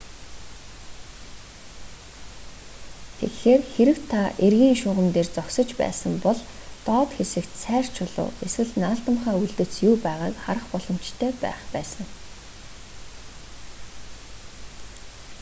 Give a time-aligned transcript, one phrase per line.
[3.17, 6.39] тэгэхээр хэрэв та эргийн шугам дээр зогсож байсан бол
[6.85, 12.05] доод хэсэгт сайр чулуу эсвэл наалдамхай үлдэц юу байгааг харах боломжтой байх байсан